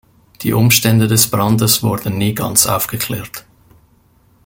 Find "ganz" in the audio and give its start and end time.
2.33-2.65